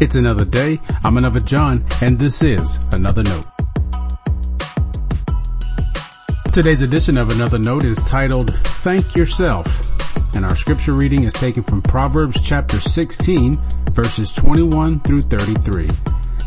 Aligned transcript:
It's 0.00 0.16
another 0.16 0.44
day. 0.44 0.80
I'm 1.04 1.16
another 1.16 1.40
John, 1.40 1.86
and 2.00 2.18
this 2.18 2.42
is 2.42 2.78
Another 2.92 3.22
Note. 3.22 3.46
Today's 6.52 6.80
edition 6.80 7.18
of 7.18 7.30
Another 7.30 7.58
Note 7.58 7.84
is 7.84 7.98
titled 7.98 8.52
Thank 8.54 9.14
Yourself, 9.14 9.66
and 10.34 10.44
our 10.44 10.56
scripture 10.56 10.92
reading 10.92 11.24
is 11.24 11.32
taken 11.32 11.62
from 11.62 11.82
Proverbs 11.82 12.40
chapter 12.42 12.80
16, 12.80 13.56
verses 13.92 14.32
21 14.32 15.00
through 15.00 15.22
33. 15.22 15.88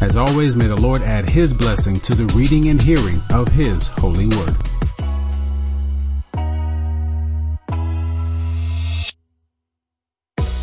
As 0.02 0.18
always, 0.18 0.56
may 0.56 0.68
the 0.68 0.76
Lord 0.76 1.02
add 1.02 1.30
His 1.30 1.54
blessing 1.54 2.00
to 2.02 2.14
the 2.14 2.26
reading 2.36 2.68
and 2.68 2.82
hearing 2.82 3.22
of 3.32 3.48
His 3.48 3.88
holy 3.88 4.28
word. 4.28 4.56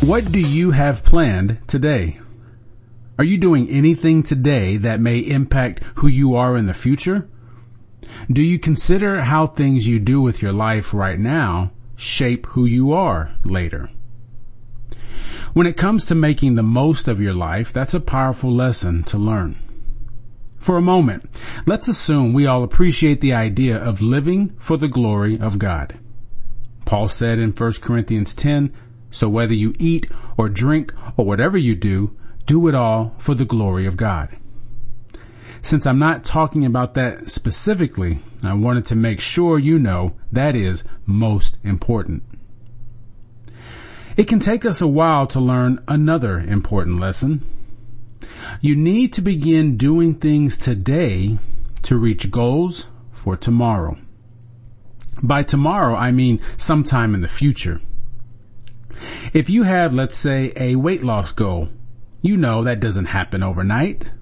What 0.03 0.33
do 0.33 0.39
you 0.41 0.71
have 0.71 1.05
planned 1.05 1.59
today? 1.65 2.19
Are 3.17 3.23
you 3.23 3.37
doing 3.37 3.69
anything 3.69 4.21
today 4.21 4.75
that 4.75 4.99
may 4.99 5.19
impact 5.19 5.81
who 5.95 6.07
you 6.07 6.35
are 6.35 6.57
in 6.57 6.65
the 6.65 6.73
future? 6.73 7.29
Do 8.29 8.41
you 8.41 8.59
consider 8.59 9.21
how 9.21 9.47
things 9.47 9.87
you 9.87 9.99
do 9.99 10.19
with 10.21 10.41
your 10.41 10.51
life 10.51 10.93
right 10.93 11.17
now 11.17 11.71
shape 11.95 12.47
who 12.47 12.65
you 12.65 12.91
are 12.91 13.31
later? 13.45 13.91
When 15.53 15.67
it 15.67 15.77
comes 15.77 16.03
to 16.07 16.15
making 16.15 16.55
the 16.55 16.63
most 16.63 17.07
of 17.07 17.21
your 17.21 17.33
life, 17.33 17.71
that's 17.71 17.93
a 17.93 18.01
powerful 18.01 18.53
lesson 18.53 19.03
to 19.03 19.17
learn. 19.17 19.57
For 20.57 20.75
a 20.75 20.81
moment, 20.81 21.29
let's 21.65 21.87
assume 21.87 22.33
we 22.33 22.45
all 22.45 22.65
appreciate 22.65 23.21
the 23.21 23.33
idea 23.33 23.81
of 23.81 24.01
living 24.01 24.49
for 24.59 24.75
the 24.75 24.89
glory 24.89 25.39
of 25.39 25.59
God. 25.59 25.97
Paul 26.83 27.07
said 27.07 27.39
in 27.39 27.51
1 27.51 27.71
Corinthians 27.81 28.35
10, 28.35 28.73
so 29.13 29.29
whether 29.29 29.53
you 29.53 29.75
eat 29.77 30.11
or 30.37 30.49
drink 30.49 30.91
or 31.15 31.23
whatever 31.23 31.55
you 31.55 31.75
do, 31.75 32.17
do 32.47 32.67
it 32.67 32.73
all 32.73 33.13
for 33.19 33.35
the 33.35 33.45
glory 33.45 33.85
of 33.85 33.95
God. 33.95 34.35
Since 35.61 35.85
I'm 35.85 35.99
not 35.99 36.25
talking 36.25 36.65
about 36.65 36.95
that 36.95 37.29
specifically, 37.29 38.19
I 38.43 38.53
wanted 38.53 38.87
to 38.87 38.95
make 38.95 39.21
sure 39.21 39.59
you 39.59 39.77
know 39.77 40.15
that 40.31 40.55
is 40.55 40.83
most 41.05 41.57
important. 41.63 42.23
It 44.17 44.27
can 44.27 44.39
take 44.39 44.65
us 44.65 44.81
a 44.81 44.87
while 44.87 45.27
to 45.27 45.39
learn 45.39 45.81
another 45.87 46.39
important 46.39 46.99
lesson. 46.99 47.45
You 48.61 48.75
need 48.75 49.13
to 49.13 49.21
begin 49.21 49.77
doing 49.77 50.15
things 50.15 50.57
today 50.57 51.37
to 51.83 51.97
reach 51.97 52.31
goals 52.31 52.89
for 53.11 53.37
tomorrow. 53.37 53.97
By 55.21 55.43
tomorrow, 55.43 55.95
I 55.95 56.11
mean 56.11 56.41
sometime 56.57 57.13
in 57.13 57.21
the 57.21 57.27
future. 57.27 57.79
If 59.33 59.49
you 59.49 59.63
have, 59.63 59.93
let's 59.93 60.17
say, 60.17 60.53
a 60.55 60.75
weight 60.75 61.03
loss 61.03 61.31
goal 61.31 61.69
you 62.25 62.37
know 62.37 62.63
that 62.63 62.79
doesn't 62.79 63.07
happen 63.07 63.43
overnight. 63.43 64.13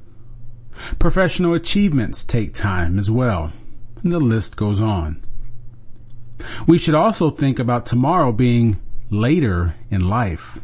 Professional 0.97 1.53
achievements 1.53 2.25
take 2.25 2.55
time 2.55 2.97
as 2.97 3.11
well. 3.11 3.51
And 4.01 4.11
the 4.11 4.19
list 4.19 4.55
goes 4.55 4.81
on. 4.81 5.23
We 6.65 6.79
should 6.79 6.95
also 6.95 7.29
think 7.29 7.59
about 7.59 7.85
tomorrow 7.85 8.31
being 8.31 8.81
later 9.11 9.75
in 9.91 10.09
life. 10.09 10.59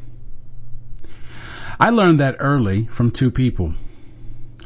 I 1.79 1.91
learned 1.91 2.19
that 2.19 2.37
early 2.39 2.87
from 2.87 3.11
two 3.11 3.29
people. 3.29 3.75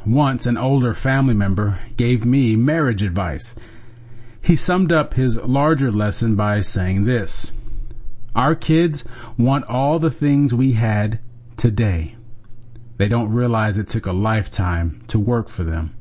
Once 0.06 0.46
an 0.46 0.58
older 0.58 0.94
family 0.94 1.34
member 1.34 1.78
gave 1.98 2.24
me 2.24 2.56
marriage 2.56 3.04
advice. 3.04 3.58
He 4.42 4.56
summed 4.56 4.94
up 4.94 5.16
his 5.16 5.36
larger 5.36 5.92
lesson 5.92 6.38
by 6.38 6.62
saying 6.62 7.04
this. 7.04 7.52
Our 8.36 8.56
kids 8.56 9.06
want 9.38 9.66
all 9.66 10.00
the 10.00 10.10
things 10.10 10.54
we 10.54 10.74
had 10.74 11.20
today. 11.58 12.16
They 12.98 13.08
don't 13.08 13.34
realize 13.34 13.78
it 13.78 13.90
took 13.90 14.06
a 14.06 14.14
lifetime 14.14 15.04
to 15.08 15.20
work 15.20 15.50
for 15.50 15.64
them. 15.64 15.96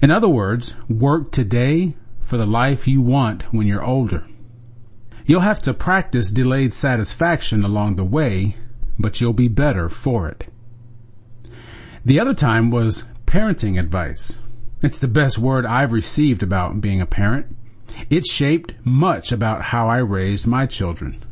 In 0.00 0.10
other 0.10 0.28
words, 0.28 0.76
work 0.88 1.32
today 1.32 1.96
for 2.20 2.36
the 2.36 2.46
life 2.46 2.86
you 2.86 3.02
want 3.02 3.52
when 3.52 3.66
you're 3.66 3.84
older. 3.84 4.24
You'll 5.24 5.40
have 5.40 5.60
to 5.62 5.74
practice 5.74 6.30
delayed 6.30 6.72
satisfaction 6.72 7.64
along 7.64 7.96
the 7.96 8.04
way, 8.04 8.56
but 8.98 9.20
you'll 9.20 9.32
be 9.32 9.48
better 9.48 9.88
for 9.88 10.28
it. 10.28 10.46
The 12.04 12.20
other 12.20 12.34
time 12.34 12.70
was 12.70 13.06
parenting 13.26 13.80
advice. 13.80 14.40
It's 14.82 15.00
the 15.00 15.08
best 15.08 15.38
word 15.38 15.66
I've 15.66 15.92
received 15.92 16.42
about 16.44 16.80
being 16.80 17.00
a 17.00 17.06
parent. 17.06 17.55
It 18.10 18.26
shaped 18.26 18.74
much 18.84 19.32
about 19.32 19.62
how 19.62 19.88
I 19.88 19.98
raised 19.98 20.46
my 20.46 20.66
children. 20.66 21.24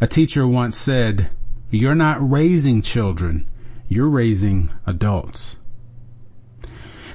A 0.00 0.06
teacher 0.06 0.46
once 0.46 0.76
said, 0.76 1.30
you're 1.70 1.96
not 1.96 2.30
raising 2.30 2.80
children. 2.80 3.46
You're 3.88 4.08
raising 4.08 4.70
adults. 4.86 5.58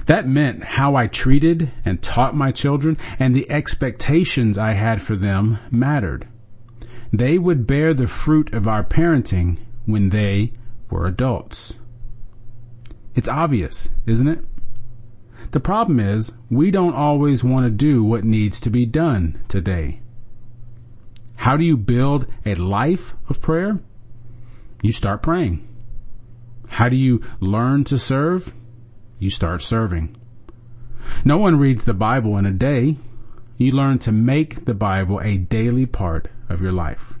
That 0.06 0.28
meant 0.28 0.64
how 0.64 0.94
I 0.94 1.06
treated 1.06 1.70
and 1.84 2.02
taught 2.02 2.34
my 2.34 2.52
children 2.52 2.98
and 3.18 3.34
the 3.34 3.50
expectations 3.50 4.58
I 4.58 4.72
had 4.72 5.00
for 5.00 5.16
them 5.16 5.58
mattered. 5.70 6.28
They 7.12 7.38
would 7.38 7.66
bear 7.66 7.94
the 7.94 8.06
fruit 8.06 8.52
of 8.52 8.68
our 8.68 8.84
parenting 8.84 9.58
when 9.86 10.10
they 10.10 10.52
were 10.90 11.06
adults. 11.06 11.74
It's 13.14 13.28
obvious, 13.28 13.90
isn't 14.06 14.28
it? 14.28 14.44
The 15.52 15.60
problem 15.60 16.00
is 16.00 16.32
we 16.50 16.70
don't 16.70 16.94
always 16.94 17.44
want 17.44 17.66
to 17.66 17.70
do 17.70 18.02
what 18.02 18.24
needs 18.24 18.58
to 18.62 18.70
be 18.70 18.86
done 18.86 19.38
today. 19.48 20.00
How 21.36 21.58
do 21.58 21.64
you 21.64 21.76
build 21.76 22.26
a 22.46 22.54
life 22.54 23.14
of 23.28 23.42
prayer? 23.42 23.78
You 24.80 24.92
start 24.92 25.22
praying. 25.22 25.68
How 26.70 26.88
do 26.88 26.96
you 26.96 27.22
learn 27.38 27.84
to 27.84 27.98
serve? 27.98 28.54
You 29.18 29.28
start 29.28 29.60
serving. 29.60 30.16
No 31.22 31.36
one 31.36 31.58
reads 31.58 31.84
the 31.84 31.92
Bible 31.92 32.38
in 32.38 32.46
a 32.46 32.50
day. 32.50 32.96
You 33.58 33.72
learn 33.72 33.98
to 34.00 34.12
make 34.12 34.64
the 34.64 34.74
Bible 34.74 35.20
a 35.20 35.36
daily 35.36 35.84
part 35.84 36.28
of 36.48 36.62
your 36.62 36.72
life. 36.72 37.12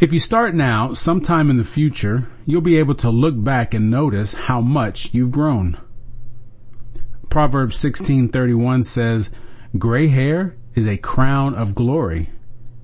If 0.00 0.14
you 0.14 0.20
start 0.20 0.54
now, 0.54 0.94
sometime 0.94 1.50
in 1.50 1.58
the 1.58 1.64
future, 1.64 2.26
you'll 2.46 2.62
be 2.62 2.78
able 2.78 2.94
to 2.94 3.10
look 3.10 3.34
back 3.36 3.74
and 3.74 3.90
notice 3.90 4.32
how 4.32 4.62
much 4.62 5.12
you've 5.12 5.32
grown. 5.32 5.76
Proverbs 7.30 7.76
16:31 7.76 8.84
says, 8.84 9.30
"Gray 9.76 10.08
hair 10.08 10.56
is 10.74 10.86
a 10.86 10.96
crown 10.96 11.54
of 11.54 11.74
glory. 11.74 12.30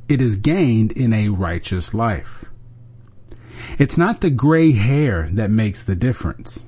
It 0.09 0.21
is 0.21 0.37
gained 0.37 0.93
in 0.93 1.13
a 1.13 1.31
righteous 1.31 1.95
life." 1.95 2.45
It's 3.79 3.97
not 3.97 4.21
the 4.21 4.31
gray 4.31 4.73
hair 4.73 5.31
that 5.33 5.51
makes 5.51 5.83
the 5.83 5.95
difference. 5.95 6.67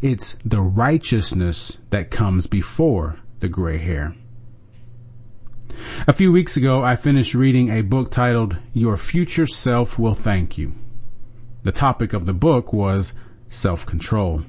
It's 0.00 0.34
the 0.44 0.60
righteousness 0.60 1.78
that 1.90 2.10
comes 2.10 2.46
before 2.46 3.16
the 3.40 3.48
gray 3.48 3.78
hair. 3.78 4.14
A 6.06 6.12
few 6.12 6.30
weeks 6.30 6.56
ago, 6.56 6.82
I 6.82 6.94
finished 6.94 7.34
reading 7.34 7.68
a 7.68 7.82
book 7.82 8.10
titled 8.10 8.56
Your 8.72 8.96
Future 8.96 9.46
Self 9.46 9.98
Will 9.98 10.14
Thank 10.14 10.56
You. 10.56 10.74
The 11.64 11.72
topic 11.72 12.12
of 12.12 12.26
the 12.26 12.32
book 12.32 12.72
was 12.72 13.14
self-control. 13.48 14.44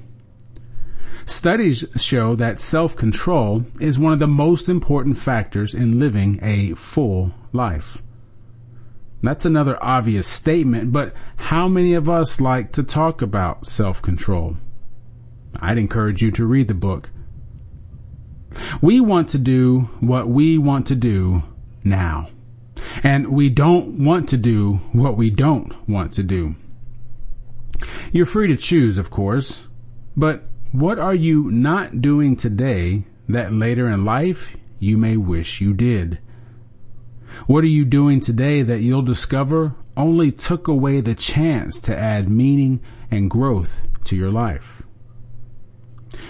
Studies 1.26 1.84
show 1.96 2.34
that 2.36 2.60
self-control 2.60 3.64
is 3.80 3.98
one 3.98 4.12
of 4.12 4.18
the 4.18 4.26
most 4.26 4.68
important 4.68 5.18
factors 5.18 5.74
in 5.74 5.98
living 5.98 6.38
a 6.42 6.74
full 6.74 7.32
life. 7.52 8.02
That's 9.22 9.44
another 9.44 9.82
obvious 9.82 10.26
statement, 10.26 10.92
but 10.92 11.14
how 11.36 11.68
many 11.68 11.94
of 11.94 12.08
us 12.08 12.40
like 12.40 12.72
to 12.72 12.82
talk 12.82 13.20
about 13.22 13.66
self-control? 13.66 14.56
I'd 15.60 15.78
encourage 15.78 16.22
you 16.22 16.30
to 16.32 16.46
read 16.46 16.68
the 16.68 16.74
book. 16.74 17.10
We 18.80 19.00
want 19.00 19.28
to 19.30 19.38
do 19.38 19.90
what 20.00 20.28
we 20.28 20.58
want 20.58 20.86
to 20.86 20.94
do 20.94 21.42
now. 21.84 22.28
And 23.02 23.28
we 23.28 23.50
don't 23.50 24.04
want 24.04 24.28
to 24.30 24.36
do 24.36 24.76
what 24.92 25.16
we 25.16 25.30
don't 25.30 25.88
want 25.88 26.12
to 26.12 26.22
do. 26.22 26.56
You're 28.10 28.26
free 28.26 28.48
to 28.48 28.56
choose, 28.56 28.98
of 28.98 29.10
course, 29.10 29.68
but 30.16 30.49
what 30.72 30.98
are 30.98 31.14
you 31.14 31.50
not 31.50 32.00
doing 32.00 32.36
today 32.36 33.04
that 33.28 33.52
later 33.52 33.88
in 33.88 34.04
life 34.04 34.56
you 34.78 34.96
may 34.96 35.16
wish 35.16 35.60
you 35.60 35.74
did? 35.74 36.18
What 37.46 37.64
are 37.64 37.68
you 37.68 37.84
doing 37.84 38.20
today 38.20 38.62
that 38.62 38.80
you'll 38.80 39.02
discover 39.02 39.74
only 39.96 40.30
took 40.30 40.68
away 40.68 41.00
the 41.00 41.14
chance 41.14 41.80
to 41.80 41.98
add 41.98 42.28
meaning 42.28 42.80
and 43.10 43.30
growth 43.30 43.86
to 44.04 44.16
your 44.16 44.30
life? 44.30 44.82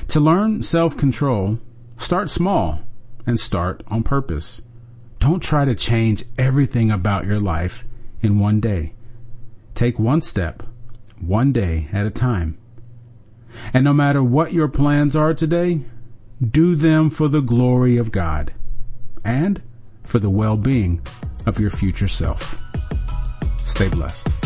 To 0.08 0.20
learn 0.20 0.62
self-control, 0.62 1.58
start 1.98 2.30
small 2.30 2.80
and 3.26 3.38
start 3.38 3.82
on 3.88 4.02
purpose. 4.02 4.62
Don't 5.18 5.42
try 5.42 5.66
to 5.66 5.74
change 5.74 6.24
everything 6.38 6.90
about 6.90 7.26
your 7.26 7.40
life 7.40 7.84
in 8.22 8.38
one 8.38 8.60
day. 8.60 8.94
Take 9.74 9.98
one 9.98 10.22
step, 10.22 10.62
one 11.20 11.52
day 11.52 11.88
at 11.92 12.06
a 12.06 12.10
time. 12.10 12.59
And 13.72 13.84
no 13.84 13.92
matter 13.92 14.22
what 14.22 14.52
your 14.52 14.68
plans 14.68 15.14
are 15.14 15.34
today, 15.34 15.82
do 16.44 16.74
them 16.74 17.10
for 17.10 17.28
the 17.28 17.40
glory 17.40 17.96
of 17.96 18.10
God. 18.10 18.52
And 19.24 19.62
for 20.02 20.18
the 20.18 20.30
well-being 20.30 21.06
of 21.46 21.60
your 21.60 21.70
future 21.70 22.08
self. 22.08 22.60
Stay 23.64 23.88
blessed. 23.88 24.39